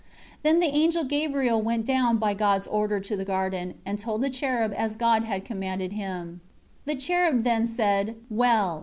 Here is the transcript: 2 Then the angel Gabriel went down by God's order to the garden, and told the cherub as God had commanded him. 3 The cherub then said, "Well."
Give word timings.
2 0.41 0.41
Then 0.41 0.59
the 0.59 0.65
angel 0.75 1.03
Gabriel 1.03 1.61
went 1.61 1.85
down 1.85 2.17
by 2.17 2.33
God's 2.33 2.65
order 2.65 2.99
to 2.99 3.15
the 3.15 3.23
garden, 3.23 3.75
and 3.85 3.99
told 3.99 4.23
the 4.23 4.31
cherub 4.31 4.73
as 4.75 4.95
God 4.95 5.25
had 5.25 5.45
commanded 5.45 5.93
him. 5.93 6.41
3 6.85 6.95
The 6.95 6.99
cherub 6.99 7.43
then 7.43 7.67
said, 7.67 8.15
"Well." 8.27 8.79